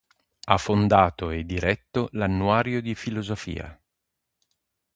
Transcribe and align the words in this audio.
Ha 0.45 0.57
fondato 0.57 1.29
e 1.29 1.45
diretto 1.45 2.09
l"'Annuario 2.13 2.81
di 2.81 2.95
filosofia. 2.95 3.79